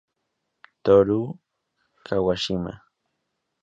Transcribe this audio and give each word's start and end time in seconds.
Toru 0.83 1.21
Kawashima 2.05 2.73